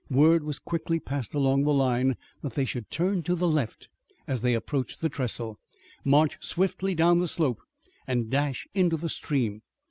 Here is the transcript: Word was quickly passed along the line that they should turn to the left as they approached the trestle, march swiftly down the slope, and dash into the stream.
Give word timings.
Word 0.09 0.43
was 0.43 0.57
quickly 0.57 0.99
passed 0.99 1.35
along 1.35 1.61
the 1.61 1.71
line 1.71 2.17
that 2.41 2.53
they 2.53 2.65
should 2.65 2.89
turn 2.89 3.21
to 3.21 3.35
the 3.35 3.47
left 3.47 3.87
as 4.25 4.41
they 4.41 4.55
approached 4.55 4.99
the 5.01 5.09
trestle, 5.09 5.59
march 6.03 6.43
swiftly 6.43 6.95
down 6.95 7.19
the 7.19 7.27
slope, 7.27 7.61
and 8.07 8.31
dash 8.31 8.67
into 8.73 8.97
the 8.97 9.09
stream. 9.09 9.61